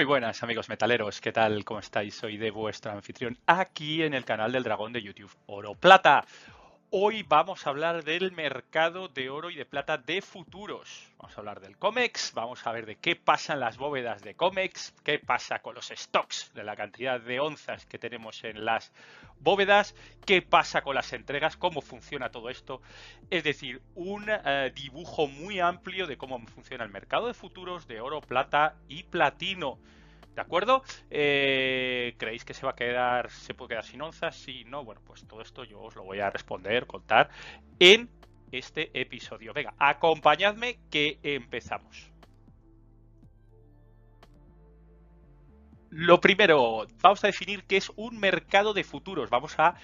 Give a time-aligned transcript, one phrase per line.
[0.00, 1.62] Muy buenas amigos metaleros, ¿qué tal?
[1.62, 2.14] ¿Cómo estáis?
[2.14, 6.24] Soy de vuestro anfitrión aquí en el canal del dragón de YouTube Oro Plata.
[6.92, 11.12] Hoy vamos a hablar del mercado de oro y de plata de futuros.
[11.18, 14.34] Vamos a hablar del COMEX, vamos a ver de qué pasa en las bóvedas de
[14.34, 18.92] COMEX, qué pasa con los stocks, de la cantidad de onzas que tenemos en las
[19.38, 19.94] bóvedas,
[20.26, 22.82] qué pasa con las entregas, cómo funciona todo esto.
[23.30, 28.00] Es decir, un eh, dibujo muy amplio de cómo funciona el mercado de futuros de
[28.00, 29.78] oro, plata y platino.
[30.34, 30.82] ¿De acuerdo?
[31.10, 34.36] Eh, ¿Creéis que se va a quedar, se puede quedar sin onzas?
[34.36, 34.84] Sí, no.
[34.84, 37.30] Bueno, pues todo esto yo os lo voy a responder, contar
[37.78, 38.08] en
[38.52, 39.52] este episodio.
[39.52, 42.10] Venga, acompañadme que empezamos.
[45.90, 49.28] Lo primero, vamos a definir qué es un mercado de futuros.
[49.28, 49.74] Vamos a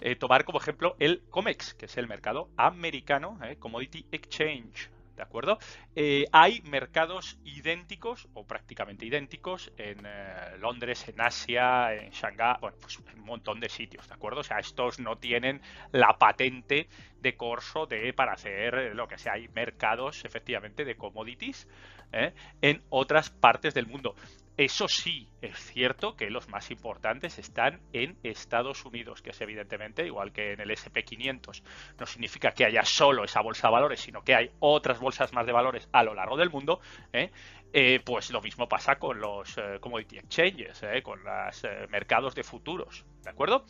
[0.00, 4.95] eh, tomar como ejemplo el COMEX, que es el mercado americano, eh, Commodity Exchange.
[5.16, 5.58] ¿De acuerdo?
[5.94, 12.76] Eh, hay mercados idénticos o prácticamente idénticos en eh, Londres, en Asia, en Shanghái, bueno,
[12.80, 14.40] pues un montón de sitios, ¿de acuerdo?
[14.40, 16.88] O sea, estos no tienen la patente
[17.20, 19.32] de corso de para hacer lo que sea.
[19.32, 21.66] Hay mercados, efectivamente, de commodities
[22.12, 22.34] ¿eh?
[22.60, 24.14] en otras partes del mundo.
[24.56, 30.06] Eso sí, es cierto que los más importantes están en Estados Unidos, que es evidentemente,
[30.06, 31.62] igual que en el SP500,
[31.98, 35.44] no significa que haya solo esa bolsa de valores, sino que hay otras bolsas más
[35.44, 36.80] de valores a lo largo del mundo,
[37.12, 37.30] ¿eh?
[37.72, 43.04] Eh, pues lo mismo pasa con los eh, commodity exchanges, con los mercados de futuros,
[43.22, 43.66] ¿de acuerdo?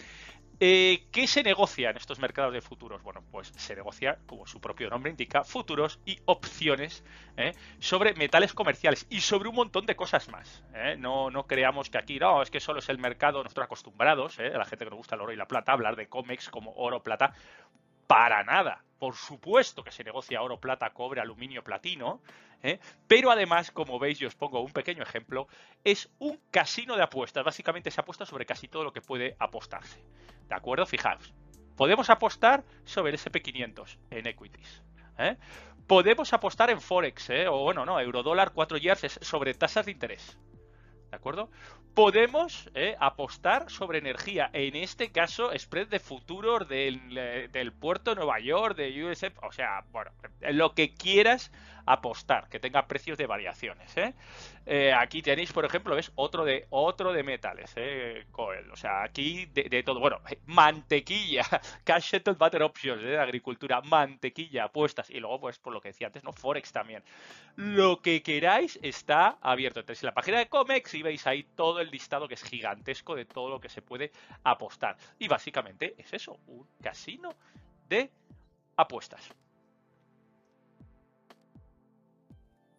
[0.59, 3.03] Eh, ¿Qué se negocia en estos mercados de futuros?
[3.03, 7.05] Bueno, pues se negocia, como su propio nombre indica, futuros y opciones
[7.37, 7.53] ¿eh?
[7.79, 10.65] sobre metales comerciales y sobre un montón de cosas más.
[10.73, 10.97] ¿eh?
[10.99, 14.65] No, no creamos que aquí, no, es que solo es el mercado, nosotros acostumbrados, la
[14.65, 17.35] gente que nos gusta el oro y la plata, hablar de COMEX como oro, plata,
[18.07, 18.83] para nada.
[18.99, 22.23] Por supuesto que se negocia oro, plata, cobre, aluminio, platino,
[23.07, 25.49] pero además, como veis, yo os pongo un pequeño ejemplo,
[25.85, 27.45] es un casino de apuestas.
[27.45, 30.01] Básicamente se apuesta sobre casi todo lo que puede apostarse.
[30.49, 30.87] ¿De acuerdo?
[30.87, 31.35] Fijaos.
[31.77, 34.83] Podemos apostar sobre el SP500 en equities.
[35.19, 35.37] ¿eh?
[35.87, 37.49] Podemos apostar en Forex, ¿eh?
[37.49, 40.39] o bueno, no, eurodólar 4 years sobre tasas de interés.
[41.11, 41.51] ¿De acuerdo?
[41.95, 44.51] Podemos eh, apostar sobre energía.
[44.53, 49.39] En este caso, spread de futuros del, eh, del puerto de Nueva York, de USF.
[49.43, 50.11] O sea, bueno,
[50.51, 51.53] lo que quieras
[51.87, 53.97] apostar, que tenga precios de variaciones.
[53.97, 54.15] ¿eh?
[54.67, 58.27] Eh, aquí tenéis, por ejemplo, ves otro de otro de metales, ¿eh?
[58.33, 58.71] Coel.
[58.71, 60.01] O sea, aquí de, todo.
[60.01, 61.45] Bueno, mantequilla,
[61.85, 66.25] cash butter options de agricultura, mantequilla, apuestas y luego, pues, por lo que decía antes,
[66.25, 67.03] no forex también.
[67.55, 69.81] Lo que queráis está abierto.
[69.81, 73.15] Entonces, en la página de Comex y veis ahí todo el listado que es gigantesco
[73.15, 74.11] de todo lo que se puede
[74.43, 74.97] apostar.
[75.19, 77.31] Y básicamente es eso, un casino
[77.89, 78.11] de
[78.77, 79.33] apuestas.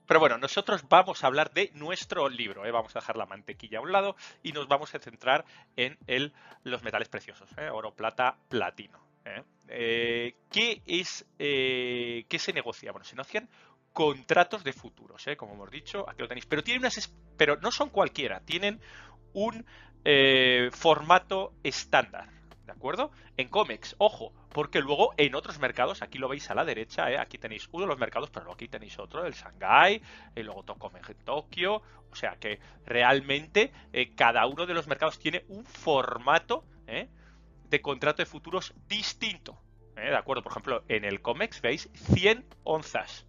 [0.07, 2.65] Pero bueno, nosotros vamos a hablar de nuestro libro.
[2.65, 2.71] ¿eh?
[2.71, 5.43] Vamos a dejar la mantequilla a un lado y nos vamos a centrar
[5.75, 7.69] en el, los metales preciosos, ¿eh?
[7.69, 8.99] oro, plata, platino.
[9.25, 10.33] ¿eh?
[10.49, 12.93] qué es qué se negocia?
[12.93, 13.49] Bueno, se negocian
[13.91, 16.45] contratos de futuros, como hemos dicho, aquí lo tenéis.
[16.45, 18.79] Pero tienen unas, pero no son cualquiera, tienen
[19.33, 19.65] un
[20.71, 22.29] formato estándar.
[22.65, 23.11] ¿De acuerdo?
[23.35, 27.19] En COMEX, ojo, porque luego en otros mercados, aquí lo veis a la derecha, ¿eh?
[27.19, 30.01] aquí tenéis uno de los mercados, pero aquí tenéis otro, el Shanghai,
[30.35, 35.63] y luego Tokio, o sea que realmente eh, cada uno de los mercados tiene un
[35.63, 37.07] formato ¿eh?
[37.69, 39.61] de contrato de futuros distinto.
[39.93, 40.41] ¿De acuerdo?
[40.41, 43.27] Por ejemplo, en el COMEX veis 100 onzas.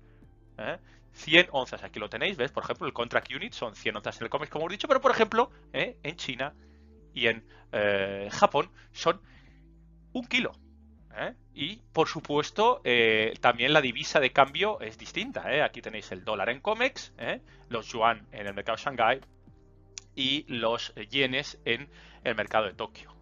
[1.12, 2.52] 100 onzas, aquí lo tenéis, ¿ves?
[2.52, 5.02] Por ejemplo, el contract unit son 100 onzas en el COMEX, como hemos dicho, pero
[5.02, 6.54] por ejemplo, en China
[7.12, 7.44] y en
[8.30, 9.20] Japón son
[10.14, 10.52] un kilo.
[11.18, 11.34] ¿Eh?
[11.54, 15.44] Y por supuesto, eh, también la divisa de cambio es distinta.
[15.64, 17.12] Aquí tenéis el dólar en COMEX,
[17.68, 19.20] los yuan en el mercado de Shanghai
[20.14, 21.88] y los yenes en
[22.24, 23.14] el mercado de Tokio.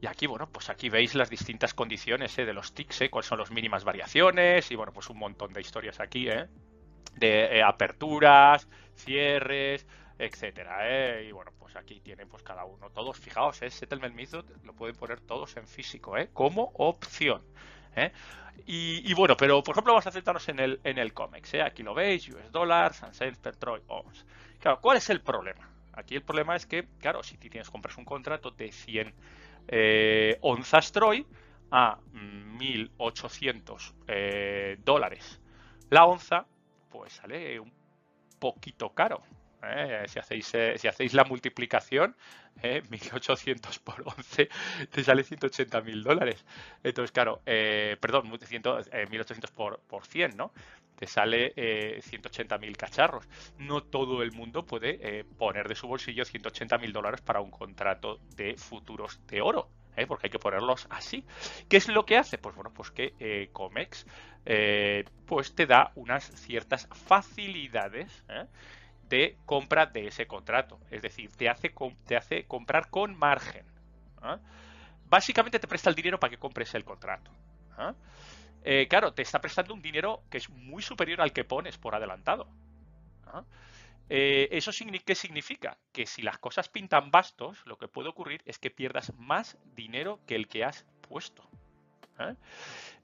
[0.00, 3.50] Y aquí, bueno, pues aquí veis las distintas condiciones de los TICs, cuáles son las
[3.50, 6.28] mínimas variaciones y, bueno, pues un montón de historias aquí,
[7.14, 9.86] de aperturas, cierres,
[10.24, 11.20] etcétera.
[11.22, 13.70] Y bueno, pues aquí tienen pues cada uno, todos, fijaos, ¿eh?
[13.70, 16.30] Settlement Method lo pueden poner todos en físico, ¿eh?
[16.32, 17.42] como opción.
[17.96, 18.12] ¿eh?
[18.66, 21.62] Y, bueno, pero por ejemplo vamos a centrarnos en el, en el COMEX, ¿eh?
[21.62, 24.26] aquí lo veis, US dólares, and per Troy ohms.
[24.60, 25.68] Claro, ¿cuál es el problema?
[25.94, 29.14] Aquí el problema es que, claro, si tienes compras un contrato de 100
[29.68, 31.26] eh, onzas Troy
[31.70, 35.40] a 1.800 eh, dólares
[35.92, 36.46] la onza,
[36.90, 37.70] pues sale un
[38.38, 39.22] poquito caro,
[39.62, 40.04] ¿eh?
[40.08, 42.16] Si, hacéis, eh, si hacéis la multiplicación,
[42.62, 43.80] 1800 ¿eh?
[43.84, 44.48] por 11
[44.90, 46.44] te sale 180 mil dólares.
[46.82, 50.52] Entonces, claro, perdón, 1800 por, por 100, ¿no?
[50.96, 53.28] te sale 180.000 cacharros.
[53.58, 58.56] No todo el mundo puede poner de su bolsillo 180.000 dólares para un contrato de
[58.56, 59.68] futuros de oro.
[59.96, 60.06] ¿eh?
[60.06, 61.24] porque hay que ponerlos así.
[61.68, 62.38] ¿Qué es lo que hace?
[62.38, 64.06] Pues bueno, pues que eh, Comex
[64.44, 68.24] eh, pues te da unas ciertas facilidades
[69.12, 70.80] de compra de ese contrato.
[70.90, 71.72] Es decir, te hace,
[72.06, 73.66] te hace comprar con margen.
[75.04, 77.30] Básicamente te presta el dinero para que compres el contrato.
[78.88, 82.48] claro, te está prestando un dinero que es muy superior al que pones por adelantado.
[84.08, 84.72] Eh, ¿Eso
[85.04, 85.76] qué significa?
[85.92, 90.20] Que si las cosas pintan bastos, lo que puede ocurrir es que pierdas más dinero
[90.26, 91.46] que el que has puesto.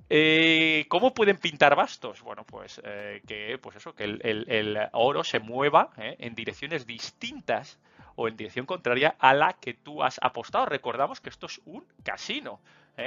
[0.09, 0.81] ¿Eh?
[0.81, 2.23] Eh, cómo pueden pintar bastos?
[2.23, 2.81] Bueno, pues
[3.27, 7.79] que, pues eso, que el, oro se mueva en direcciones distintas
[8.17, 10.67] o en dirección contraria a la que tú has apostado.
[10.67, 12.61] Recordamos que esto es un casino.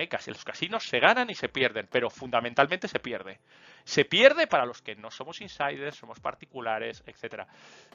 [0.10, 3.40] Casi los casinos se ganan y se pierden, pero fundamentalmente se pierde.
[3.84, 7.48] Se pierde para los que no somos insiders, somos particulares, etcétera.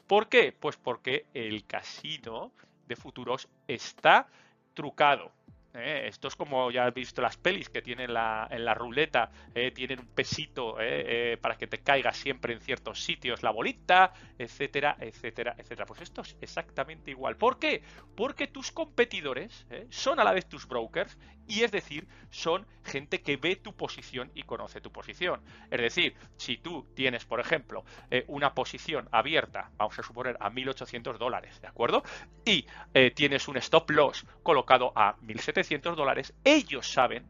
[0.05, 0.51] ¿Por qué?
[0.51, 2.51] Pues porque el casino
[2.87, 4.27] de futuros está
[4.75, 5.31] trucado.
[5.77, 6.07] ¿Eh?
[6.07, 9.71] Esto es como ya has visto las pelis que tienen la, en la ruleta, ¿eh?
[9.71, 11.37] tienen un pesito ¿eh?
[11.41, 15.85] para que te caiga siempre en ciertos sitios la bolita, etcétera, etcétera, etcétera.
[15.85, 17.37] Pues esto es exactamente igual.
[17.37, 17.83] ¿Por qué?
[18.15, 23.37] Porque tus competidores son a la vez tus brokers y es decir, son gente que
[23.37, 25.41] ve tu posición y conoce tu posición.
[25.71, 27.85] Es decir, si tú tienes, por ejemplo,
[28.27, 32.03] una posición abierta, vamos a suponer a 1.800 dólares, ¿de acuerdo?
[32.43, 32.65] Y
[33.15, 37.25] tienes un stop loss colocado a 1.700 dólares, ellos saben,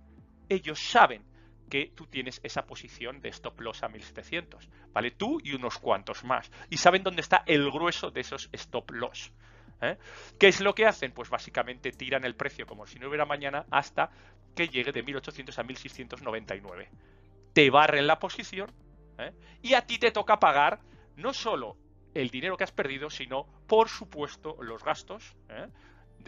[0.50, 1.24] ellos saben
[1.70, 5.12] que tú tienes esa posición de stop loss a 1700, ¿vale?
[5.12, 6.50] Tú y unos cuantos más.
[6.70, 9.34] Y saben dónde está el grueso de esos stop loss.
[9.82, 9.98] ¿eh?
[10.40, 11.12] ¿Qué es lo que hacen?
[11.12, 14.10] Pues básicamente tiran el precio como si no hubiera mañana hasta
[14.56, 16.90] que llegue de 1800 a 1699.
[17.54, 18.72] Te barren la posición
[19.18, 19.34] ¿eh?
[19.62, 20.80] y a ti te toca pagar
[21.16, 21.78] no solo
[22.14, 25.36] el dinero que has perdido, sino, por supuesto, los gastos.
[25.50, 25.68] ¿eh?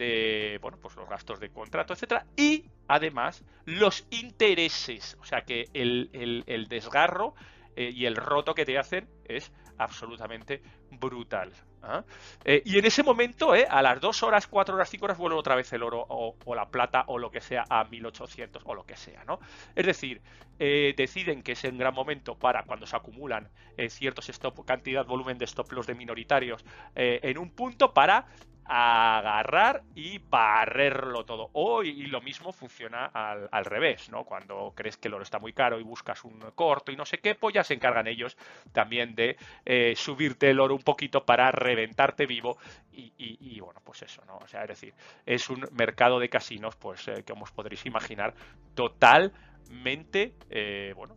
[0.00, 5.16] De bueno, pues los gastos de contrato, etcétera, y además los intereses.
[5.20, 7.34] O sea que el, desgarro
[7.76, 11.52] eh, y el roto que te hacen es absolutamente brutal.
[11.82, 12.02] ¿ah?
[12.44, 15.36] Eh, y en ese momento, eh, a las 2 horas, 4 horas, 5 horas, vuelve
[15.36, 18.84] otra vez el oro o, la plata o lo que sea a 1800 o lo
[18.84, 19.38] que sea, ¿no?
[19.74, 20.22] Es decir,
[20.58, 23.48] deciden que es un gran momento para cuando se acumulan
[23.88, 26.62] ciertos stop, cantidad, volumen de stop loss de minoritarios
[26.94, 28.26] en un punto para
[28.72, 31.50] agarrar y barrerlo todo.
[31.54, 34.24] O y lo mismo funciona al, revés, ¿no?
[34.24, 37.18] Cuando crees que el oro está muy caro y buscas un corto y no sé
[37.18, 38.36] qué, pues ya se encargan ellos
[38.72, 42.58] también de eh, subirte el oro un poquito para reventarte vivo
[42.92, 44.36] y, bueno, pues eso, ¿no?
[44.36, 44.94] O sea, es decir,
[45.26, 48.34] es un mercado de casinos, pues eh, como os podréis imaginar,
[48.74, 51.16] totalmente, eh, bueno,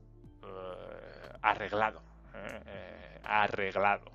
[1.42, 2.02] arreglado,
[3.24, 4.12] arreglado.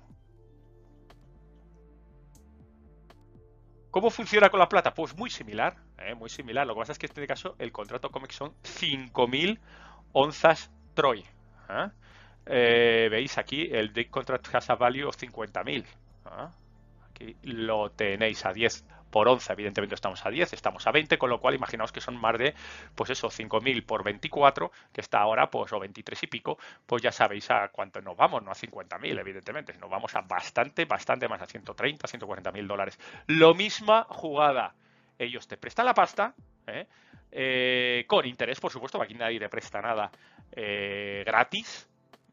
[3.91, 4.93] ¿Cómo funciona con la plata?
[4.93, 6.13] Pues muy similar, ¿eh?
[6.13, 6.67] muy similar.
[6.67, 9.59] Lo que pasa es que en este caso el contrato COMEX son 5.000
[10.13, 11.25] onzas Troy.
[11.69, 11.89] ¿eh?
[12.45, 15.85] Eh, veis aquí el Day Contract has a value of 50.000.
[17.09, 21.29] Aquí lo tenéis a 10 por 11, evidentemente estamos a 10, estamos a 20, con
[21.29, 22.53] lo cual imaginaos que son más de,
[22.95, 27.11] pues eso, 5.000 por 24, que está ahora, pues, o 23 y pico, pues ya
[27.11, 31.41] sabéis a cuánto nos vamos, no a 50.000, evidentemente, nos vamos a bastante, bastante más,
[31.41, 32.99] a 130, 140.000 dólares.
[33.27, 34.75] Lo misma jugada,
[35.17, 36.33] ellos te prestan la pasta,
[36.67, 36.87] ¿eh?
[37.31, 40.11] Eh, con interés, por supuesto, aquí nadie te presta nada
[40.51, 41.88] eh, gratis,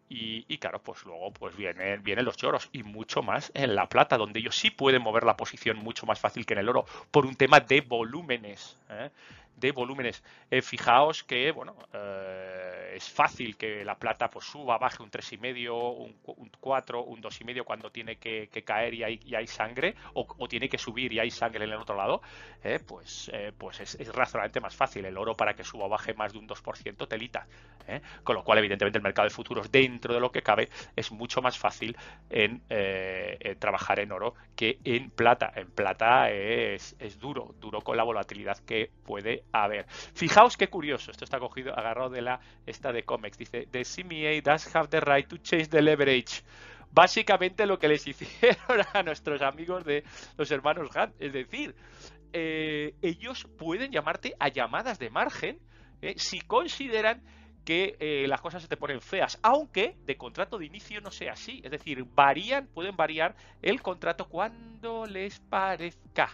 [0.08, 4.16] y, claro, pues luego pues vienen, vienen los choros y mucho más en la plata,
[4.16, 7.26] donde ellos sí pueden mover la posición mucho más fácil que en el oro por
[7.26, 8.76] un tema de volúmenes.
[8.90, 9.10] ¿eh?
[9.56, 10.22] De volúmenes.
[10.50, 15.96] Eh, fijaos que, bueno, eh, es fácil que la plata pues suba, baje un 3,5,
[15.96, 20.48] un, un 4, un 2,5 cuando tiene que, caer y hay, y hay sangre, o,
[20.48, 22.22] tiene que subir y hay sangre en el otro lado,
[22.62, 25.04] eh, pues, pues es, es, razonablemente más fácil.
[25.04, 27.46] El oro para que suba o baje más de un 2% telita.
[28.24, 31.40] Con lo cual, evidentemente, el mercado de futuros, dentro de lo que cabe, es mucho
[31.40, 31.96] más fácil
[32.30, 32.62] en,
[33.58, 35.52] trabajar en oro que en plata.
[35.54, 40.68] En plata es, es duro, duro con la volatilidad que puede a ver, fijaos qué
[40.68, 41.10] curioso.
[41.10, 43.38] Esto está cogido, agarrado de la esta de Comex.
[43.38, 46.42] Dice: The CMA does have the right to change the leverage.
[46.92, 50.04] Básicamente lo que les hicieron a nuestros amigos de
[50.36, 51.14] los hermanos Hunt.
[51.18, 51.74] Es decir,
[52.32, 55.58] eh, ellos pueden llamarte a llamadas de margen
[56.02, 57.22] eh, si consideran
[57.66, 61.32] que eh, las cosas se te ponen feas, aunque de contrato de inicio no sea
[61.32, 61.60] así.
[61.64, 66.30] Es decir, varían, pueden variar el contrato cuando les parezca.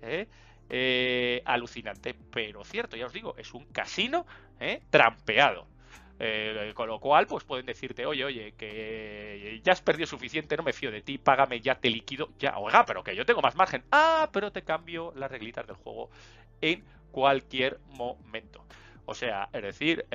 [0.00, 0.26] ¿eh?
[0.68, 4.26] Eh, alucinante, pero cierto, ya os digo, es un casino
[4.58, 5.68] eh, trampeado.
[6.18, 10.62] Eh, con lo cual, pues pueden decirte, oye, oye, que ya has perdido suficiente, no
[10.62, 13.54] me fío de ti, págame, ya te liquido, ya, oiga, pero que yo tengo más
[13.54, 13.84] margen.
[13.92, 16.10] Ah, pero te cambio las reglitas del juego
[16.62, 18.64] en cualquier momento.
[19.04, 20.06] O sea, es decir,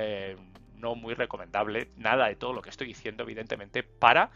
[0.76, 4.32] no muy recomendable nada de todo lo que estoy diciendo, evidentemente, para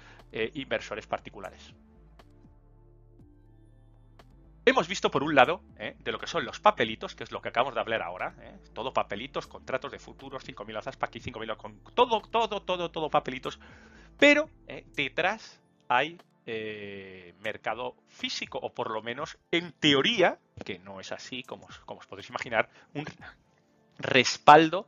[0.53, 1.74] inversores particulares.
[4.67, 5.95] Hemos visto por un lado ¿eh?
[6.00, 8.57] de lo que son los papelitos, que es lo que acabamos de hablar ahora, ¿eh?
[8.74, 13.10] todo papelitos, contratos de futuros, 5.000 azas para aquí, 5.000 con todo, todo, todo, todo
[13.12, 13.60] papelitos,
[14.17, 14.84] pero ¿eh?
[14.95, 16.17] detrás hay
[17.39, 22.05] mercado físico, o por lo menos en teoría, que no es así, como, como os
[22.05, 23.03] podéis imaginar, un
[23.98, 24.88] respaldo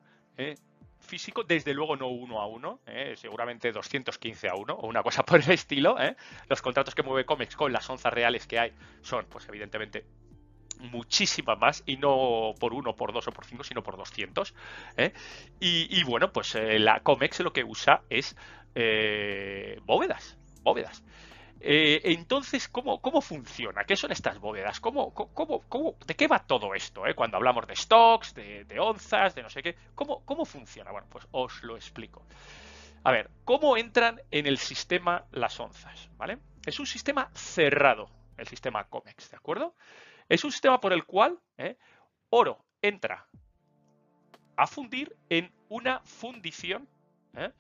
[1.07, 3.15] físico, desde luego no uno a uno, ¿eh?
[3.17, 5.99] seguramente 215 a uno o una cosa por el estilo.
[5.99, 6.15] ¿eh?
[6.49, 10.05] Los contratos que mueve Comex con las onzas reales que hay son, pues evidentemente,
[10.79, 14.53] muchísimas más y no por uno, por dos o por cinco, sino por 200.
[14.97, 15.13] ¿eh?
[15.59, 18.35] Y, bueno, pues la Comex lo que usa es
[19.85, 21.03] bóvedas, bóvedas.
[21.59, 23.83] Eh, entonces, ¿cómo, ¿cómo funciona?
[23.83, 24.79] ¿Qué son estas bóvedas?
[24.79, 27.07] ¿Cómo, cómo, cómo, de qué va todo esto?
[27.07, 27.15] Eh?
[27.15, 29.75] Cuando hablamos de stocks, de, onzas, de no sé qué.
[29.95, 30.91] ¿Cómo, ¿Cómo funciona?
[30.91, 32.23] Bueno, pues os lo explico.
[33.03, 36.09] A ver, ¿cómo entran en el sistema las onzas?
[36.17, 36.39] ¿Vale?
[36.65, 39.75] Es un sistema cerrado, el sistema COMEX, ¿de acuerdo?
[40.29, 41.77] Es un sistema por el cual eh,
[42.29, 43.27] oro entra
[44.57, 46.87] a fundir en una fundición
[47.35, 47.51] ¿eh?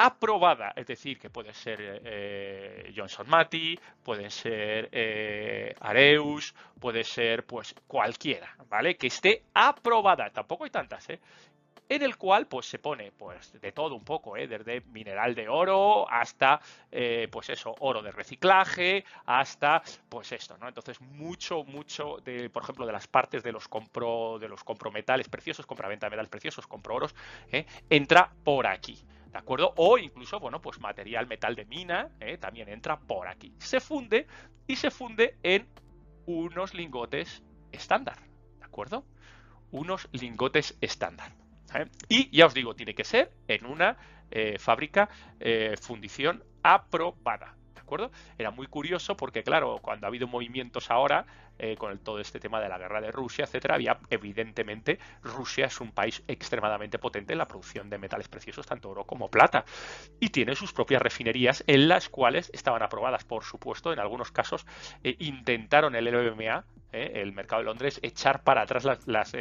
[0.00, 7.44] Aprobada, es decir, que puede ser eh, Johnson Matty, puede ser eh, Areus, puede ser
[7.44, 8.96] pues cualquiera, ¿vale?
[8.96, 11.20] Que esté aprobada, tampoco hay tantas, ¿eh?
[11.86, 14.46] en el cual pues se pone pues de todo un poco, ¿eh?
[14.46, 16.60] desde mineral de oro hasta
[17.30, 20.68] pues eso, oro de reciclaje, hasta pues esto, ¿no?
[20.68, 25.28] Entonces mucho, mucho de, por ejemplo, de las partes de los compro, de los comprometales
[25.28, 27.14] preciosos, compra-venta de metales preciosos, compro oros,
[27.90, 28.96] entra por aquí.
[29.32, 29.72] ¿De acuerdo?
[29.76, 32.36] O incluso, bueno, pues material metal de mina ¿eh?
[32.36, 33.52] también entra por aquí.
[33.58, 34.26] Se funde
[34.66, 35.68] y se funde en
[36.26, 38.16] unos lingotes estándar.
[38.58, 39.04] ¿De acuerdo?
[39.70, 41.32] Unos lingotes estándar.
[41.74, 41.86] ¿eh?
[42.08, 43.96] Y ya os digo, tiene que ser en una
[44.30, 45.08] eh, fábrica
[45.80, 47.54] fundición aprobada.
[47.74, 48.10] ¿De acuerdo?
[48.36, 51.26] Era muy curioso porque, claro, cuando ha habido movimientos ahora,
[51.62, 55.66] eh, con el, todo este tema de la guerra de Rusia, etcétera, había evidentemente Rusia
[55.66, 59.64] es un país extremadamente potente en la producción de metales preciosos, tanto oro como plata,
[60.18, 64.66] y tiene sus propias refinerías en las cuales estaban aprobadas, por supuesto, en algunos casos
[65.04, 69.32] eh, intentaron el LBMA eh, el mercado de Londres, echar para atrás las, las,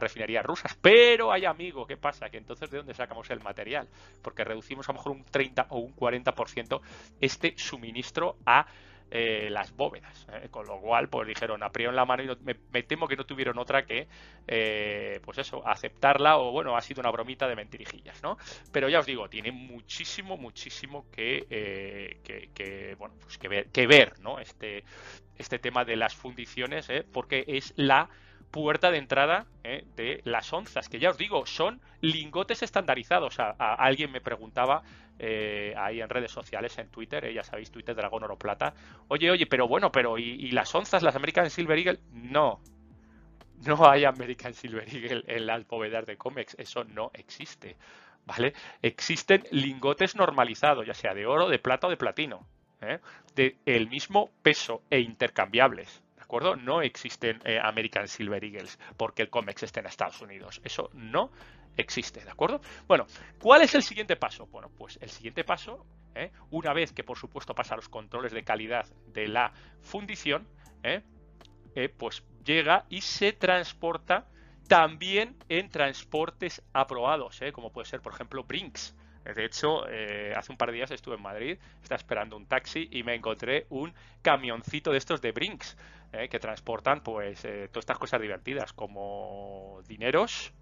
[0.00, 0.78] refinerías rusas.
[0.80, 2.30] Pero hay amigo, ¿qué pasa?
[2.30, 3.88] Que entonces ¿de dónde sacamos el material?
[4.22, 6.80] Porque reducimos a lo mejor un 30 o un 40%
[7.20, 8.66] este suministro a
[9.10, 10.26] eh, las bóvedas.
[10.32, 10.48] ¿eh?
[10.50, 12.28] Con lo cual, pues dijeron, abrieron la mano y
[12.72, 14.08] me, temo que no tuvieron otra que,
[14.46, 18.38] eh, pues eso, aceptarla o bueno, ha sido una bromita de mentirijillas, ¿no?
[18.72, 24.38] Pero ya os digo, tiene muchísimo, muchísimo que, bueno, pues que ver, que ver, ¿no?
[24.38, 24.84] Este,
[25.38, 28.08] este tema de las fundiciones, porque es la
[28.54, 29.84] puerta de entrada ¿eh?
[29.96, 33.38] de las onzas, que ya os digo, son lingotes estandarizados.
[33.58, 34.84] Alguien me preguntaba
[35.18, 38.72] eh, ahí en redes sociales, en Twitter, eh, ya sabéis, Twitter Dragón Oro Plata,
[39.08, 41.98] oye, oye, pero bueno, pero ¿y, las onzas, las American Silver Eagle?
[42.12, 42.60] No,
[43.66, 47.76] no hay American Silver Eagle en las bóvedas de Comex, eso no existe.
[48.24, 48.54] ¿Vale?
[48.82, 52.46] Existen lingotes normalizados, ya sea de oro, de plata o de platino,
[53.34, 56.03] de el mismo peso e intercambiables.
[56.56, 60.60] No existen eh, American Silver Eagles porque el COMEX esté en Estados Unidos.
[60.64, 61.30] Eso no
[61.76, 62.60] existe, ¿de acuerdo?
[62.86, 63.06] Bueno,
[63.38, 64.46] ¿cuál es el siguiente paso?
[64.46, 66.30] Bueno, pues el siguiente paso, ¿eh?
[66.50, 69.52] una vez que por supuesto pasa los controles de calidad de la
[69.82, 70.46] fundición,
[70.82, 71.02] ¿eh?
[71.96, 74.28] pues llega y se transporta
[74.68, 78.94] también en transportes aprobados, como puede ser, por ejemplo, Brinks.
[79.24, 79.84] De hecho,
[80.36, 83.66] hace un par de días estuve en Madrid, estaba esperando un taxi y me encontré
[83.70, 85.76] un camioncito de estos de Brinks.
[86.14, 86.28] ¿Eh?
[86.28, 90.52] que transportan pues eh, todas estas cosas divertidas como dineros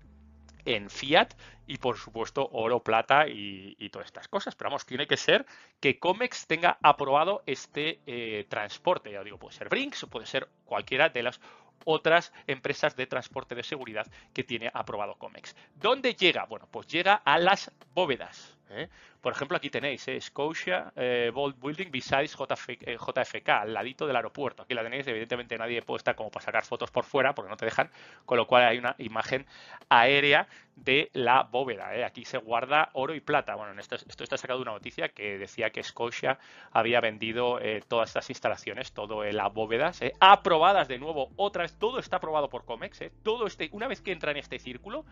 [0.65, 1.35] en fiat
[1.67, 4.55] y por supuesto oro, plata y, todas estas cosas.
[4.55, 5.45] Pero vamos, tiene que ser
[5.81, 9.13] que Comex tenga aprobado este eh, transporte.
[9.13, 11.41] Ya digo, puede ser Brinks puede ser cualquiera de las
[11.85, 15.57] otras empresas de transporte de seguridad que tiene aprobado Comex.
[15.75, 16.45] ¿Dónde llega?
[16.47, 18.57] Bueno, pues llega a las bóvedas.
[18.75, 18.89] ¿Eh?
[19.21, 20.21] Por ejemplo, aquí tenéis ¿eh?
[20.21, 24.63] Scotia eh, Vault Building besides JFK, al ladito del aeropuerto.
[24.63, 27.65] Aquí la tenéis, evidentemente nadie puesta como para sacar fotos por fuera porque no te
[27.65, 27.91] dejan,
[28.25, 29.47] con lo cual hay una imagen
[29.89, 32.07] aérea de la bóveda.
[32.07, 33.55] Aquí se guarda oro y plata.
[33.55, 36.39] Bueno, esto, está sacado de una noticia que decía que Scotia
[36.73, 41.79] había vendido todas estas instalaciones, todo las bóvedas, aprobadas de nuevo otra vez.
[41.79, 43.05] Todo está aprobado por COMEX.
[43.23, 45.05] Todo este, una vez que entra en este círculo,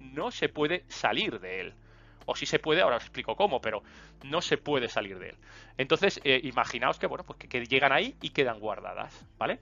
[0.00, 1.74] no se puede salir de él.
[2.26, 3.82] O si se puede, ahora os explico cómo, pero
[4.24, 5.36] no se puede salir de él.
[5.78, 9.60] Entonces, eh, imaginaos que, bueno, pues que, llegan ahí y quedan guardadas, ¿vale?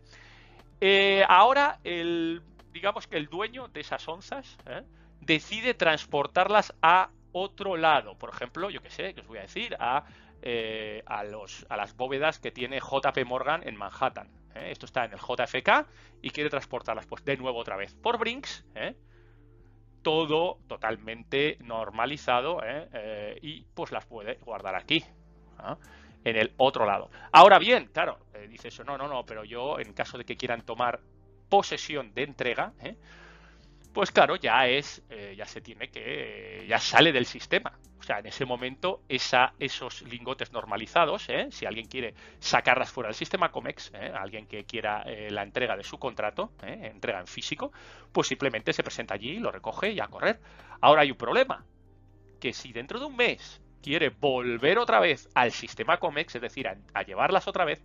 [0.81, 4.83] Eh, ahora, el, digamos que el dueño de esas onzas ¿eh?
[5.21, 8.17] decide transportarlas a otro lado.
[8.17, 10.05] Por ejemplo, yo qué sé, que os voy a decir, a,
[11.07, 14.29] a, los, a las bóvedas que tiene JP Morgan en Manhattan.
[14.55, 15.87] Esto está en el JFK
[16.23, 18.97] y quiere transportarlas, pues de nuevo otra vez por Brinks, ¿eh?
[20.03, 22.89] Todo totalmente normalizado ¿eh?
[22.93, 25.05] Eh, y pues las puede guardar aquí.
[26.25, 27.11] en el otro lado.
[27.33, 30.37] Ahora bien, claro, eh, dice eso, no, no, no, pero yo en caso de que
[30.37, 31.01] quieran tomar
[31.49, 32.73] posesión de entrega,
[33.93, 37.79] pues claro, ya es, eh, ya se tiene que, ya sale del sistema.
[37.99, 41.49] O sea, en ese momento esa, esos lingotes normalizados, ¿eh?
[41.51, 44.13] si alguien quiere sacarlas fuera del sistema COMEX, ¿eh?
[44.15, 47.73] alguien que quiera la entrega de su contrato, entrega en físico,
[48.11, 50.41] pues simplemente se presenta allí, lo recoge y a correr.
[50.81, 51.65] Ahora hay un problema,
[52.41, 56.69] que si dentro de un mes quiere volver otra vez al sistema COMEX, es decir,
[56.69, 57.83] a llevarlas otra vez,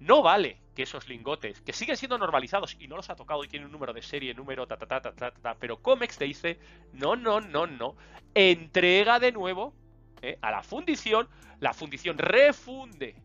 [0.00, 3.48] no vale que esos lingotes, que siguen siendo normalizados y no los ha tocado y
[3.48, 6.24] tiene un número de serie, número, ta, ta, ta, ta, ta, ta pero Comex te
[6.24, 6.58] dice,
[6.92, 7.96] no, no, no, no,
[8.34, 9.74] entrega de nuevo
[10.22, 11.28] eh, a la fundición,
[11.60, 13.16] la fundición refunde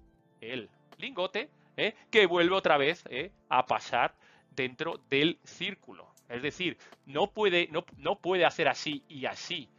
[0.41, 4.15] el lingote, eh, que vuelve otra vez eh, a pasar
[4.51, 6.11] dentro del círculo.
[6.29, 9.69] Es decir, no puede, no, no puede hacer así y así.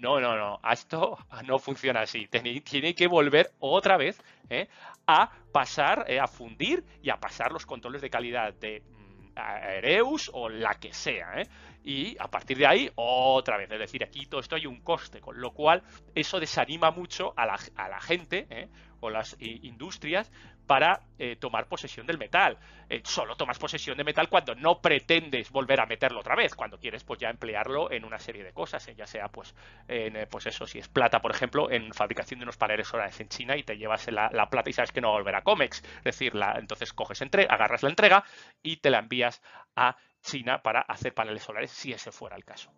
[0.00, 2.26] No, no, no, esto no funciona así.
[2.26, 4.66] Tiene, que volver otra vez ¿eh?
[5.06, 10.30] a pasar, eh, a fundir y a pasar los controles de calidad de mm, Aereus
[10.32, 11.42] o la que sea.
[11.42, 11.46] ¿eh?
[11.82, 13.70] Y a partir de ahí, otra vez.
[13.70, 15.82] Es decir, aquí todo esto hay un coste, con lo cual
[16.14, 18.68] eso desanima mucho a la, a la gente
[19.00, 20.30] o las industrias
[20.70, 22.56] para eh, tomar posesión del metal.
[22.88, 26.78] Eh, solo tomas posesión de metal cuando no pretendes volver a meterlo otra vez, cuando
[26.78, 29.52] quieres pues ya emplearlo en una serie de cosas, eh, ya sea pues
[29.88, 33.28] en, pues eso, si es plata, por ejemplo, en fabricación de unos paneles solares en
[33.28, 35.82] China y te llevas la, plata y sabes que no va a volver a Comex.
[35.98, 38.22] Es decir, la, entonces coges entre, agarras la entrega
[38.62, 39.42] y te la envías
[39.74, 42.72] a China para hacer paneles solares si ese fuera el caso.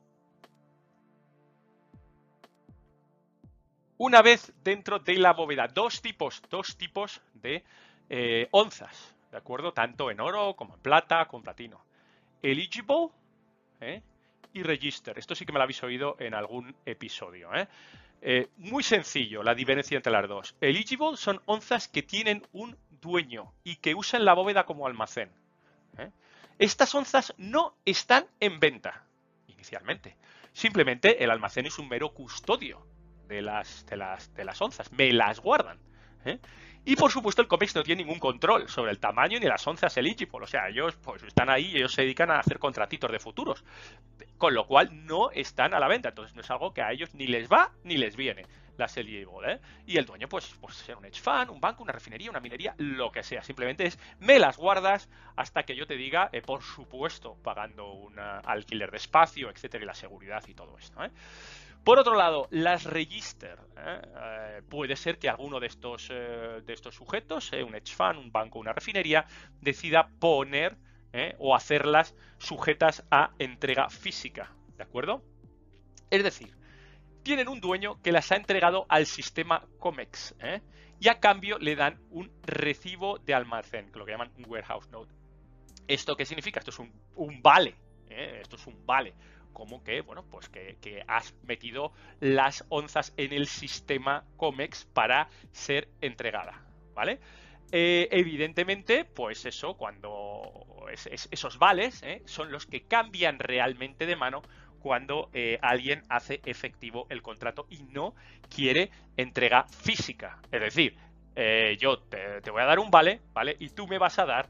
[3.98, 7.62] Una vez dentro de la bóveda, dos tipos, dos tipos de
[8.10, 9.72] eh, onzas, ¿de acuerdo?
[9.72, 11.84] Tanto en oro como en plata, con platino.
[12.42, 13.10] Eligible
[13.80, 14.02] ¿eh?
[14.52, 15.16] y register.
[15.18, 17.50] Esto sí que me lo habéis oído en algún episodio.
[17.54, 18.48] ¿eh?
[18.56, 20.56] muy sencillo la diferencia entre las dos.
[20.60, 25.30] Eligible son onzas que tienen un dueño y que usan la bóveda como almacén.
[26.58, 29.04] Estas onzas no están en venta
[29.46, 30.16] inicialmente.
[30.52, 32.86] Simplemente el almacén es un mero custodio
[33.26, 35.78] de las, de las, de las onzas, me las guardan.
[36.24, 36.38] ¿eh?
[36.84, 39.96] Y por supuesto el COMEX no tiene ningún control sobre el tamaño ni las onzas
[39.96, 43.20] eligible, o sea, ellos pues están ahí y ellos se dedican a hacer contratitos de
[43.20, 43.64] futuros,
[44.36, 47.14] con lo cual no están a la venta, entonces no es algo que a ellos
[47.14, 49.60] ni les va ni les viene las eligible, ¿eh?
[49.86, 52.74] Y el dueño pues, pues ser un hedge fund, un banco, una refinería, una minería,
[52.78, 56.62] lo que sea, simplemente es me las guardas hasta que yo te diga, eh, por
[56.62, 61.10] supuesto, pagando un alquiler de espacio, etcétera, y la seguridad y todo esto, ¿eh?
[61.84, 63.58] Por otro lado, las register.
[63.76, 64.62] ¿eh?
[64.68, 68.72] Puede ser que alguno de estos, de estos sujetos, un hedge fund, un banco, una
[68.72, 69.26] refinería,
[69.60, 70.76] decida poner
[71.38, 74.52] o hacerlas sujetas a entrega física.
[74.76, 75.24] ¿De acuerdo?
[76.08, 76.54] Es decir,
[77.22, 80.34] tienen un dueño que las ha entregado al sistema COMEX
[81.00, 85.12] y a cambio le dan un recibo de almacén, lo que llaman warehouse note.
[85.88, 86.60] ¿Esto qué significa?
[86.60, 87.74] Esto es un, vale.
[88.08, 89.14] Esto es un vale
[89.52, 95.88] como que, bueno, pues que, has metido las onzas en el sistema COMEX para ser
[96.00, 97.20] entregada, ¿vale?
[97.70, 102.22] Eh, evidentemente, pues eso, cuando esos vales ¿eh?
[102.26, 104.42] son los que cambian realmente de mano
[104.82, 108.14] cuando eh, alguien hace efectivo el contrato y no
[108.54, 110.38] quiere entrega física.
[110.50, 110.96] Es decir,
[111.78, 113.56] yo te, voy a dar un vale, ¿vale?
[113.58, 114.48] Y tú me vas a dar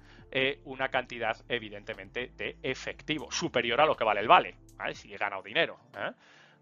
[0.64, 4.56] una cantidad, evidentemente, de efectivo, superior a lo que vale el vale,
[4.94, 5.78] si he ganado dinero.
[5.96, 6.10] ¿eh?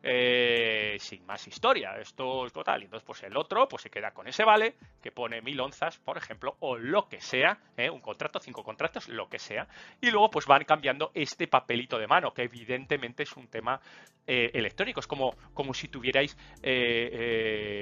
[0.03, 1.99] Eh, sin más historia.
[1.99, 2.83] Esto es total.
[2.83, 6.17] Entonces, pues el otro pues se queda con ese vale que pone mil onzas, por
[6.17, 7.91] ejemplo, o lo que sea, ¿eh?
[7.91, 9.69] un contrato, cinco contratos, lo que sea.
[10.01, 13.81] Y luego, pues van cambiando este papelito de mano, que evidentemente es un tema
[14.27, 15.01] eh, electrónico.
[15.01, 16.37] Es como, como si tuvierais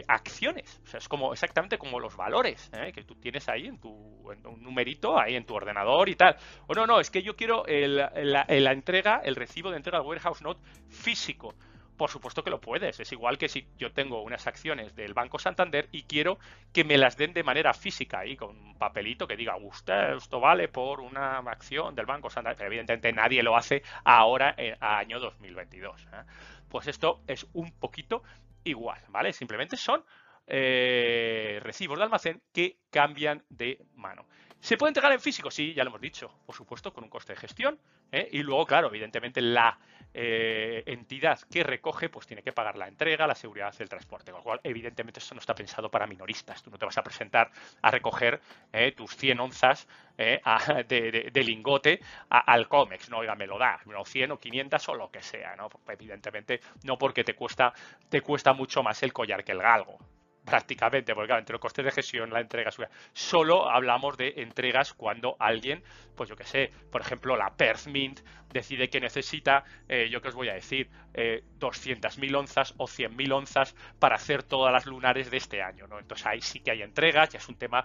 [0.09, 0.81] acciones.
[0.85, 4.63] O sea, es como exactamente como los valores que tú tienes ahí en tu un
[4.63, 6.37] numerito, ahí en tu ordenador y tal.
[6.67, 10.07] O no, no, es que yo quiero la, la entrega, el recibo de entrega del
[10.07, 11.55] warehouse note físico.
[11.99, 13.01] Por supuesto que lo puedes.
[13.01, 16.39] Es igual que si yo tengo unas acciones del Banco Santander y quiero
[16.73, 20.39] que me las den de manera física y con un papelito que diga, usted, esto
[20.39, 22.65] vale por una acción del Banco Santander.
[22.67, 26.07] evidentemente nadie lo hace ahora, en año 2022.
[26.13, 26.23] ¿eh?
[26.69, 28.23] Pues esto es un poquito
[28.63, 29.33] igual, ¿vale?
[29.33, 30.05] Simplemente son
[30.47, 34.25] eh, recibos de almacén que cambian de mano.
[34.61, 35.51] ¿Se puede entregar en físico?
[35.51, 37.79] Sí, ya lo hemos dicho, por supuesto, con un coste de gestión.
[38.11, 38.29] ¿eh?
[38.33, 39.79] Y luego, claro, evidentemente la
[40.13, 44.33] eh, entidad que recoge pues tiene que pagar la entrega, la seguridad del transporte.
[44.33, 46.63] Con lo cual, evidentemente, esto no está pensado para minoristas.
[46.63, 48.41] Tú no te vas a presentar a recoger
[48.73, 48.93] ¿eh?
[48.93, 53.11] tus 100 onzas de, lingote al COMEX.
[53.11, 55.55] No, oiga, me lo da, 100 o 500 o lo que sea.
[55.55, 55.69] ¿no?
[55.89, 57.73] Evidentemente, no porque te cuesta,
[58.09, 59.99] te cuesta mucho más el collar que el galgo
[60.45, 62.71] prácticamente, porque entre los costes de gestión, la entrega,
[63.13, 65.83] solo hablamos de entregas cuando alguien,
[66.17, 68.21] pues yo que sé, por ejemplo, la Perth Mint
[68.53, 73.33] decide que necesita, eh, yo que os voy a decir, eh, 200.000 onzas o 100.000
[73.33, 75.99] onzas para hacer todas las lunares de este año, ¿no?
[75.99, 77.85] Entonces ahí sí que hay entregas, ya es un tema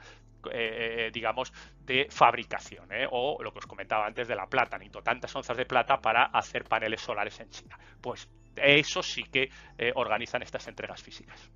[0.52, 1.54] eh, digamos,
[1.86, 3.08] de fabricación, ¿eh?
[3.10, 6.26] o lo que os comentaba antes de la plata, necesito tantas onzas de plata para
[6.26, 7.80] hacer paneles solares en China.
[8.02, 9.50] Pues eso sí que
[9.96, 11.50] organizan estas entregas físicas.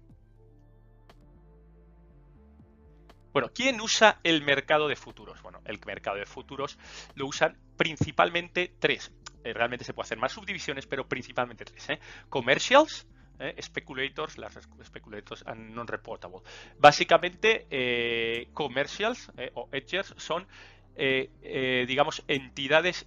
[3.38, 5.44] Bueno, ¿quién usa el mercado de futuros?
[5.44, 6.80] Bueno, el mercado de futuros
[7.14, 9.12] lo usan principalmente tres.
[9.44, 11.88] Eh, realmente se puede hacer más subdivisiones, pero principalmente tres.
[11.90, 12.00] ¿eh?
[12.30, 13.06] Commercials,
[13.38, 13.56] ¿eh?
[13.62, 16.40] speculators, las speculators and non-reportable.
[16.80, 20.48] Básicamente, commercials o edgers son,
[20.96, 23.06] digamos, entidades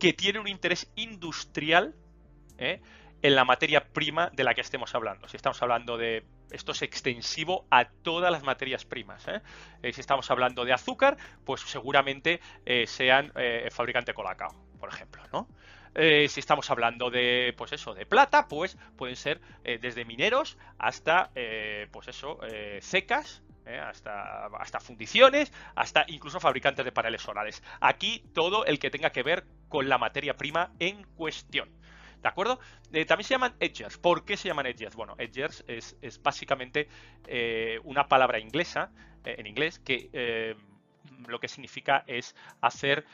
[0.00, 1.94] que tienen un interés industrial
[3.22, 5.28] en la materia prima de la que estemos hablando.
[5.28, 9.26] Si estamos hablando de esto es extensivo a todas las materias primas.
[9.28, 9.40] ¿eh?
[9.82, 13.32] Eh, si estamos hablando de azúcar, pues seguramente eh, sean
[13.70, 15.48] fabricante colacao, por ejemplo, ¿no?
[15.94, 21.30] si estamos hablando de, pues eso, de plata, pues pueden ser desde mineros hasta,
[21.90, 22.40] pues eso,
[22.80, 27.62] secas, hasta, hasta fundiciones, hasta incluso fabricantes de paneles solares.
[27.80, 31.68] Aquí todo el que tenga que ver con la materia prima en cuestión.
[32.22, 32.60] ¿De acuerdo?
[32.92, 33.98] Eh, también se llaman edgers.
[33.98, 34.94] ¿Por qué se llaman edgers?
[34.94, 36.88] Bueno, edgers es, básicamente
[37.26, 38.92] eh, una palabra inglesa,
[39.24, 40.56] eh, en inglés, que
[41.26, 43.04] lo que significa es hacer,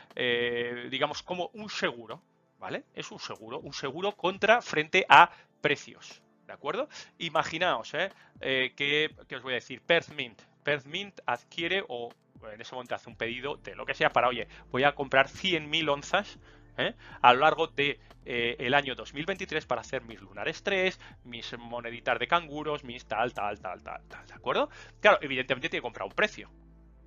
[0.90, 2.22] digamos, como un seguro,
[2.58, 2.84] ¿vale?
[2.94, 6.88] Es un seguro, un seguro contra frente a precios, ¿de acuerdo?
[7.18, 8.10] Imaginaos, ¿eh?
[8.40, 10.40] que, os voy a decir, Perth Mint.
[10.64, 12.10] Perth Mint adquiere o
[12.50, 15.28] en ese momento hace un pedido de lo que sea para, oye, voy a comprar
[15.28, 16.38] 100.000 onzas
[16.78, 16.94] ¿eh?
[17.20, 22.18] a lo largo de eh, el año 2023 para hacer mis lunares 3, mis moneditas
[22.18, 24.70] de canguros, mis tal, tal, tal, tal, tal, ¿de acuerdo?
[25.00, 26.50] Claro, evidentemente tiene que comprar un precio,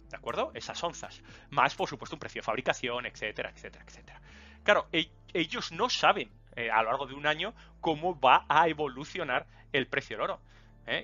[0.10, 0.52] ¿de acuerdo?
[0.54, 4.22] Esas onzas, más por supuesto un precio de fabricación, etcétera, etcétera, etcétera.
[4.64, 8.68] Claro, e-, ellos no saben eh, a lo largo de un año cómo va a
[8.68, 10.42] evolucionar el precio del oro.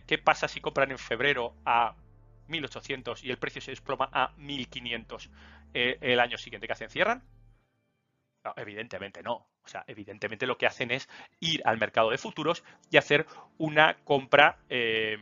[0.06, 1.96] ¿Qué pasa si compran en febrero a
[2.48, 5.30] 1800 y el precio se desploma a 1500
[5.74, 6.90] el año siguiente que hacen?
[6.90, 7.24] ¿Cierran?
[8.56, 9.48] Evidentemente no.
[9.64, 11.10] O sea, evidentemente lo que hacen es
[11.42, 13.26] ir al mercado de futuros y hacer
[13.58, 15.18] una compra, eh,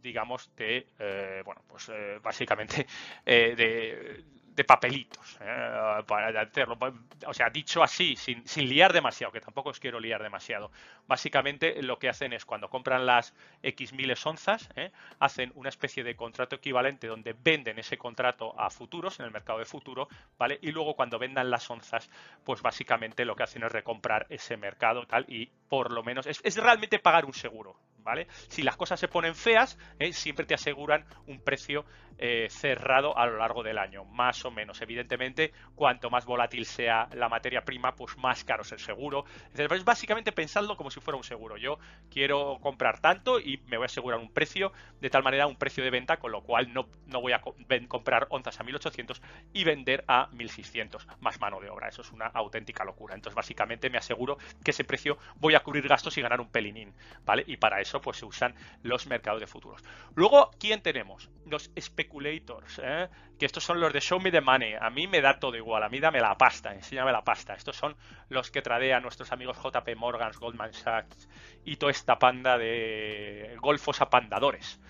[0.00, 2.86] digamos, de, eh, bueno, pues eh, básicamente
[3.24, 6.78] de, de papelitos eh, para hacerlo.
[7.26, 10.70] O sea, dicho así, sin, sin, liar demasiado, que tampoco os quiero liar demasiado.
[11.06, 16.04] Básicamente lo que hacen es cuando compran las X miles onzas, eh, hacen una especie
[16.04, 20.58] de contrato equivalente donde venden ese contrato a futuros, en el mercado de futuro, ¿vale?
[20.62, 22.10] Y luego cuando vendan las onzas,
[22.44, 26.40] pues básicamente lo que hacen es recomprar ese mercado tal y por lo menos es,
[26.44, 28.26] es realmente pagar un seguro, ¿vale?
[28.48, 31.84] Si las cosas se ponen feas, eh, siempre te aseguran un precio
[32.18, 34.80] eh, cerrado a lo largo del año, más o menos.
[34.80, 39.24] Evidentemente, cuanto más volátil sea la materia prima, pues más caro es el seguro.
[39.50, 41.56] Entonces, básicamente pensadlo como si fuera un seguro.
[41.56, 41.78] Yo
[42.10, 45.82] quiero comprar tanto y me voy a asegurar un precio, de tal manera un precio
[45.82, 47.40] de venta, con lo cual no, no voy a
[47.88, 49.20] comprar onzas a 1800
[49.52, 51.88] y vender a 1600, más mano de obra.
[51.88, 53.14] Eso es una auténtica locura.
[53.14, 56.94] Entonces, básicamente me aseguro que ese precio voy a cubrir gastos y ganar un pelinín,
[57.24, 57.44] ¿vale?
[57.46, 59.82] Y para eso eso pues se usan los mercados de futuros.
[60.14, 61.28] Luego, ¿quién tenemos?
[61.44, 63.10] Los speculators, ¿eh?
[63.38, 64.74] que estos son los de show me the money.
[64.80, 67.52] A mí me da todo igual, a mí dame la pasta, enséñame la pasta.
[67.52, 67.94] Estos son
[68.30, 71.28] los que tradean nuestros amigos JP Morgan, Goldman Sachs
[71.66, 74.80] y toda esta panda de golfos apandadores.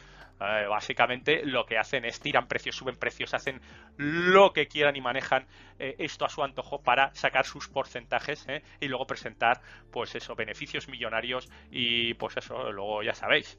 [0.42, 3.60] Eh, básicamente lo que hacen es tiran precios, suben precios, hacen
[3.96, 5.46] lo que quieran y manejan
[5.78, 10.34] eh, esto a su antojo para sacar sus porcentajes eh, y luego presentar pues eso,
[10.34, 13.58] beneficios millonarios y pues eso, luego ya sabéis,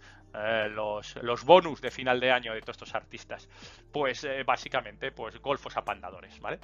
[0.72, 3.48] los, los bonus de final de año de todos estos artistas.
[3.91, 6.60] Pues básicamente, pues golfos apandadores, ¿vale?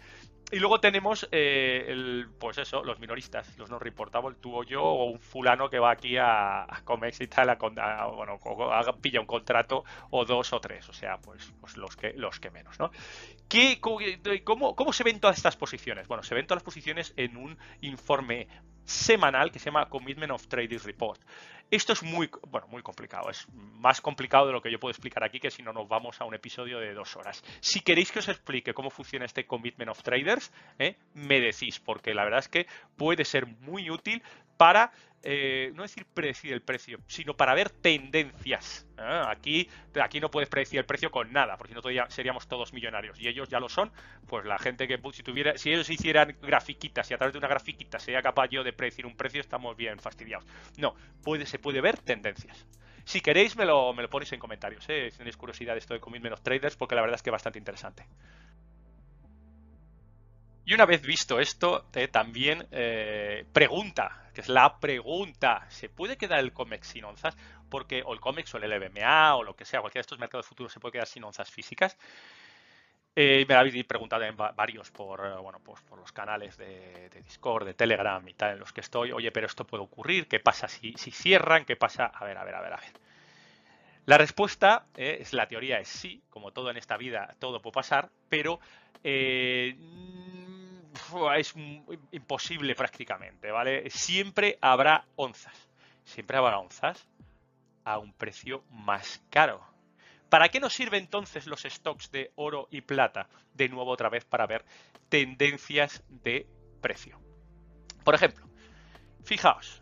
[0.51, 5.05] Y luego tenemos, el, pues eso, los minoristas, los no reportable, tú o yo, o
[5.05, 7.55] un fulano que va aquí a, a Comex y tal, a,
[8.08, 8.39] bueno,
[8.99, 12.49] pilla un contrato o dos o tres, o sea, pues, pues los, que, los que
[12.49, 12.89] menos, ¿no?
[13.47, 16.08] ¿Qué, cómo, cómo, se ven todas estas posiciones?
[16.08, 18.47] Bueno, se ven todas las posiciones en un informe
[18.86, 21.21] semanal que se llama Commitment of Traders Report.
[21.71, 25.23] Esto es muy, bueno, muy complicado, es más complicado de lo que yo puedo explicar
[25.23, 27.43] aquí, que si no nos vamos a un episodio de dos horas.
[27.60, 30.97] Si queréis que os explique cómo funciona este Commitment of Traders, ¿eh?
[31.13, 32.65] me decís, porque la verdad es que
[32.97, 34.23] puede ser muy útil
[34.58, 38.88] para eh, no decir predecir el precio, sino para ver tendencias.
[38.97, 39.23] ¿eh?
[39.27, 39.69] Aquí,
[40.01, 43.19] aquí no puedes predecir el precio con nada, porque si no todavía seríamos todos millonarios.
[43.19, 43.91] Y ellos ya lo son,
[44.27, 47.49] pues la gente que si tuviera, si ellos hicieran grafiquitas y a través de una
[47.49, 50.45] grafiquita sería capaz yo de predecir un precio, estamos bien fastidiados.
[50.77, 52.65] No, puede, puede ver tendencias.
[53.06, 55.10] Si queréis, me lo, me lo ponéis en comentarios, ¿eh?
[55.12, 57.34] si tenéis curiosidad de esto de Commit menos traders, porque la verdad es que es
[57.34, 58.06] bastante interesante.
[60.69, 66.17] Y una vez visto esto, eh, también eh, pregunta, que es la pregunta, ¿se puede
[66.17, 67.36] quedar el COMEX sin onzas?
[67.72, 70.45] Porque o el COMEX o el LBMA o lo que sea, cualquiera de estos mercados
[70.45, 71.98] futuros se puede quedar sin onzas físicas.
[73.21, 77.73] Eh, me habéis preguntado en varios por, bueno, pues por los canales de, Discord, de
[77.73, 79.12] Telegram y tal en los que estoy.
[79.12, 80.29] Oye, pero esto puede ocurrir.
[80.29, 81.65] ¿Qué pasa si, si cierran?
[81.65, 82.05] ¿Qué pasa?
[82.05, 82.93] A ver, a ver, a ver, a ver.
[84.05, 88.10] La respuesta es la teoría es sí, como todo en esta vida, todo puede pasar,
[88.29, 88.62] pero
[89.03, 89.75] es
[92.13, 93.89] imposible prácticamente, ¿vale?
[93.89, 95.67] Siempre habrá onzas,
[96.05, 97.05] siempre habrá onzas
[97.84, 99.68] a un precio más caro.
[100.30, 103.28] ¿Para qué nos sirven entonces los stocks de oro y plata?
[103.54, 104.63] De nuevo otra vez para ver
[105.10, 106.48] tendencias de
[106.82, 107.20] precio.
[108.04, 108.48] Por ejemplo,
[109.24, 109.82] fijaos,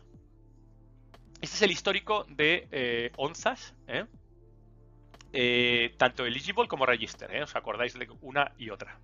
[1.40, 4.06] este es el histórico de eh, onzas, ¿eh?
[5.32, 8.98] Eh, tanto eligible como register, ¿os acordáis de una y otra?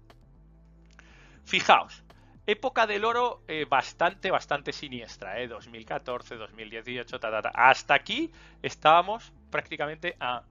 [1.45, 2.03] Fijaos,
[2.47, 5.49] época del oro bastante, bastante siniestra, ¿eh?
[5.49, 7.21] 2014, 2018,
[7.53, 10.43] hasta aquí estábamos prácticamente a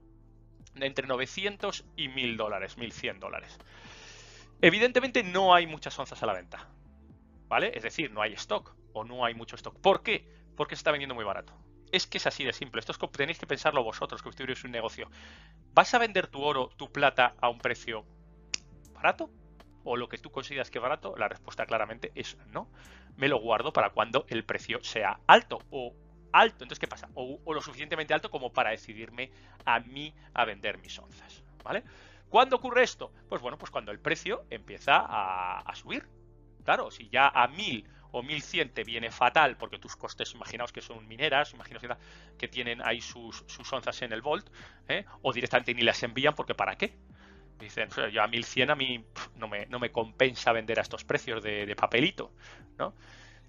[0.76, 3.58] entre 900 y 1000 dólares, 1100 dólares.
[4.60, 6.68] Evidentemente no hay muchas onzas a la venta,
[7.48, 7.72] ¿vale?
[7.74, 9.78] Es decir, no hay stock o no hay mucho stock.
[9.80, 10.28] ¿Por qué?
[10.56, 11.52] Porque se está vendiendo muy barato.
[11.92, 12.80] Es que es así de simple.
[12.80, 15.10] Esto es que tenéis que pensarlo vosotros, que es un negocio.
[15.72, 18.04] ¿Vas a vender tu oro, tu plata a un precio
[18.94, 19.30] barato?
[19.84, 22.68] o lo que tú consideras que es barato, la respuesta claramente es no.
[23.16, 25.94] Me lo guardo para cuando el precio sea alto o
[26.34, 26.64] alto.
[26.64, 27.08] Entonces, ¿qué pasa?
[27.14, 29.30] O, lo suficientemente alto como para decidirme
[29.64, 31.42] a mí a vender mis onzas.
[31.62, 31.82] ¿Vale?
[32.28, 33.12] ¿Cuándo ocurre esto?
[33.28, 36.06] Pues bueno, pues cuando el precio empieza a, subir.
[36.64, 40.80] Claro, si ya a 1000 o 1100 te viene fatal porque tus costes, imaginaos que
[40.80, 41.98] son mineras, imaginaos
[42.38, 44.48] que tienen ahí sus, onzas en el Volt,
[44.88, 45.04] ¿eh?
[45.22, 46.96] o directamente ni las envían porque ¿para qué?
[47.58, 49.04] Dicen, yo a 1100 a mí
[49.36, 52.32] no me, no me compensa vender a estos precios de, papelito,
[52.78, 52.94] ¿no?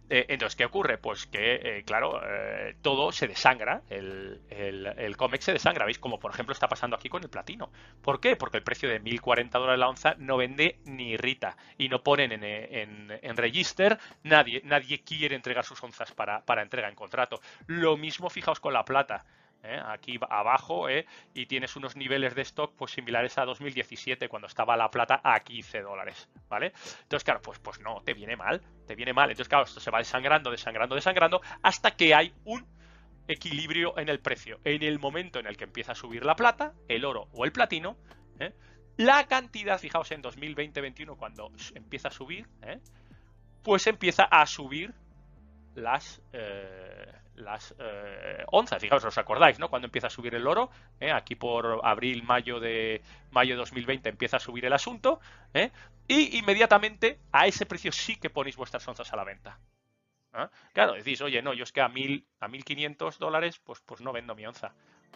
[0.09, 0.97] Eh, entonces, ¿qué ocurre?
[0.99, 5.97] Pues que, eh, claro, eh, todo se desangra, el, el, cómic se desangra, ¿veis?
[5.97, 7.71] Como por ejemplo está pasando aquí con el platino.
[8.01, 8.35] ¿Por qué?
[8.35, 12.31] Porque el precio de 1040 dólares la onza no vende ni irrita y no ponen
[12.31, 17.41] en, en, en register, nadie, nadie quiere entregar sus onzas para, para entrega en contrato.
[17.65, 19.25] Lo mismo, fijaos con la plata.
[19.65, 19.79] ¿Eh?
[19.83, 21.05] aquí abajo, ¿eh?
[21.33, 25.39] y tienes unos niveles de stock pues similares a 2017 cuando estaba la plata a
[25.39, 26.73] 15 dólares, ¿vale?
[27.03, 29.29] Entonces, claro, pues, pues no, te viene mal, te viene mal.
[29.29, 32.65] Entonces, claro, esto se va desangrando, desangrando, desangrando hasta que hay un
[33.27, 34.59] equilibrio en el precio.
[34.63, 37.51] En el momento en el que empieza a subir la plata, el oro o el
[37.51, 37.97] platino,
[38.39, 38.53] ¿eh?
[38.97, 42.47] la cantidad, fijaos en 2020-21 cuando empieza a subir,
[43.63, 44.93] pues empieza a subir
[45.73, 46.21] las,
[47.35, 48.81] las eh, onzas.
[48.81, 49.69] Fijaos, os acordáis, ¿no?
[49.69, 50.69] Cuando empieza a subir el oro,
[50.99, 51.11] ¿eh?
[51.11, 55.19] aquí por abril, mayo de mayo de 2020 empieza a subir el asunto,
[56.07, 59.59] y inmediatamente a ese precio sí que ponéis vuestras onzas a la venta.
[60.73, 64.11] Claro, decís, oye, no, yo es que a mil, a 1500 dólares, pues, pues no
[64.11, 64.73] vendo mi onza.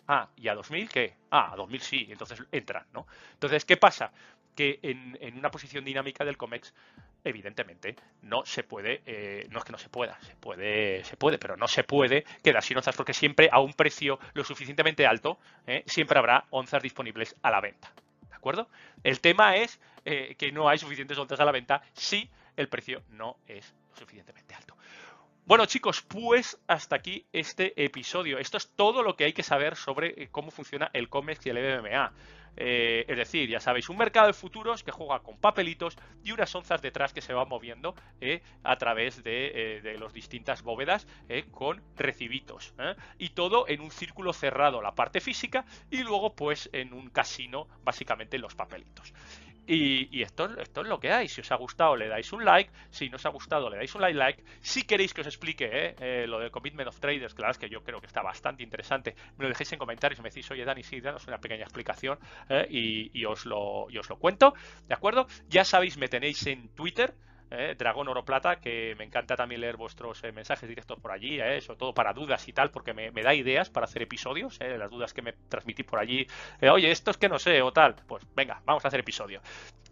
[0.08, 1.14] Ah, ¿y a 2000 qué?
[1.30, 3.06] Ah, a 2000 sí, entonces entran, ¿no?
[3.34, 4.12] Entonces, ¿qué pasa?
[4.56, 6.74] Que en, una posición dinámica del COMEX
[7.24, 11.38] evidentemente no se puede, eh, no es que no se pueda, se puede, se puede,
[11.38, 15.38] pero no se puede quedar sin onzas porque siempre a un precio lo suficientemente alto,
[15.68, 17.92] eh, siempre habrá onzas disponibles a la venta.
[18.30, 18.68] ¿De acuerdo?
[19.04, 23.04] El tema es eh, que no hay suficientes onzas a la venta si el precio
[23.10, 24.76] no es suficientemente alto.
[25.50, 28.38] Bueno chicos, pues hasta aquí este episodio.
[28.38, 31.82] Esto es todo lo que hay que saber sobre cómo funciona el COMEX y el
[31.82, 32.14] MMA.
[32.56, 36.54] Eh, es decir, ya sabéis, un mercado de futuros que juega con papelitos y unas
[36.54, 41.08] onzas detrás que se van moviendo eh, a través de, eh, de las distintas bóvedas
[41.50, 42.76] con recibitos.
[43.18, 47.68] Y todo en un círculo cerrado, la parte física, y luego pues en un casino,
[47.84, 49.14] básicamente los papelitos.
[49.72, 51.28] Y, esto, esto, es lo que hay.
[51.28, 52.72] Si os ha gustado, le dais un like.
[52.90, 54.18] Si no os ha gustado, le dais un like.
[54.18, 54.44] like.
[54.62, 57.70] Si queréis que os explique eh, eh, lo del Commitment of Traders, claro, es que
[57.70, 60.66] yo creo que está bastante interesante, me lo dejéis en comentarios y me decís, oye,
[60.66, 62.18] Dani, sí, danos una pequeña explicación
[62.50, 64.56] eh, y, os lo, y os lo cuento.
[64.88, 65.28] ¿De acuerdo?
[65.50, 67.14] Ya sabéis, me tenéis en Twitter.
[67.52, 67.76] ¿Eh?
[67.78, 71.62] Dragón Oro Plata, que me encanta también leer vuestros eh, mensajes directos por allí, ¿eh?
[71.62, 75.14] sobre todo para dudas y tal, porque me, da ideas para hacer episodios, las dudas
[75.14, 76.26] que me transmitís por allí,
[76.62, 79.42] oye, esto es que no sé, o tal, pues venga, vamos a hacer episodio.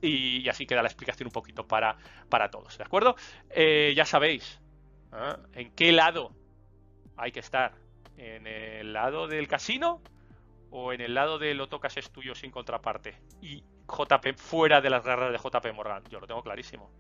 [0.01, 1.97] Y, así queda la explicación un poquito para,
[2.29, 3.15] para todos, ¿de acuerdo?
[3.95, 4.59] ya sabéis
[5.53, 6.31] en qué lado
[7.15, 7.73] hay que estar,
[8.17, 10.01] en el lado del casino
[10.69, 14.89] o en el lado de lo tocas es tuyo sin contraparte y JP fuera de
[14.89, 16.03] las garras de JP Morgan.
[16.09, 16.91] Yo lo tengo clarísimo.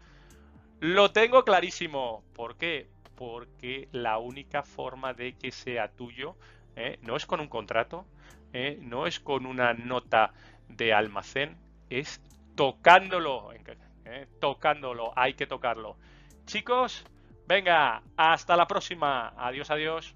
[0.79, 2.23] Lo tengo clarísimo.
[2.33, 2.87] ¿Por qué?
[3.15, 6.35] Porque la única forma de que sea tuyo
[6.75, 6.99] ¿eh?
[7.01, 8.05] no es con un contrato,
[8.53, 8.77] ¿eh?
[8.81, 10.33] no es con una nota
[10.69, 11.57] de almacén,
[11.89, 12.21] es
[12.55, 13.51] tocándolo.
[14.05, 14.27] ¿eh?
[14.39, 15.97] Tocándolo, hay que tocarlo.
[16.45, 17.05] Chicos,
[17.47, 19.33] venga, hasta la próxima.
[19.37, 20.15] Adiós, adiós.